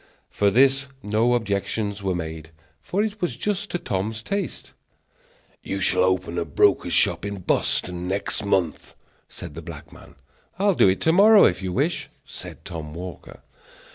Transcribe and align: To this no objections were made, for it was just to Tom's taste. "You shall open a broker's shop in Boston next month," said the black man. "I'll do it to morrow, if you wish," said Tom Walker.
To 0.39 0.49
this 0.49 0.87
no 1.03 1.35
objections 1.35 2.01
were 2.01 2.15
made, 2.15 2.49
for 2.81 3.03
it 3.03 3.21
was 3.21 3.35
just 3.35 3.69
to 3.69 3.77
Tom's 3.77 4.23
taste. 4.23 4.73
"You 5.61 5.79
shall 5.79 6.03
open 6.03 6.39
a 6.39 6.43
broker's 6.45 6.91
shop 6.93 7.23
in 7.23 7.41
Boston 7.41 8.07
next 8.07 8.43
month," 8.43 8.95
said 9.29 9.53
the 9.53 9.61
black 9.61 9.93
man. 9.93 10.15
"I'll 10.57 10.73
do 10.73 10.89
it 10.89 11.01
to 11.01 11.11
morrow, 11.13 11.45
if 11.45 11.61
you 11.61 11.71
wish," 11.71 12.09
said 12.25 12.65
Tom 12.65 12.95
Walker. 12.95 13.43